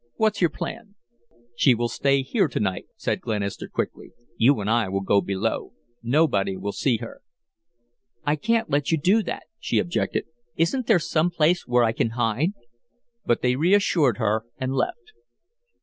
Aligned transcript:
What's 0.15 0.41
your 0.41 0.49
plan?" 0.49 0.95
"She 1.55 1.75
will 1.75 1.87
stay 1.87 2.23
here 2.23 2.47
to 2.47 2.59
night," 2.59 2.87
said 2.95 3.21
Glenister 3.21 3.67
quickly. 3.67 4.13
"You 4.35 4.59
and 4.59 4.67
I 4.67 4.89
will 4.89 5.01
go 5.01 5.21
below. 5.21 5.73
Nobody 6.01 6.57
will 6.57 6.71
see 6.71 6.97
her." 6.97 7.21
"I 8.25 8.35
can't 8.35 8.67
let 8.71 8.91
you 8.91 8.97
do 8.97 9.21
that," 9.21 9.43
she 9.59 9.77
objected. 9.77 10.25
"Isn't 10.55 10.87
there 10.87 10.97
some 10.97 11.29
place 11.29 11.67
where 11.67 11.83
I 11.83 11.91
can 11.91 12.09
hide?" 12.17 12.53
But 13.27 13.43
they 13.43 13.55
reassured 13.55 14.17
her 14.17 14.43
and 14.57 14.73
left. 14.73 15.11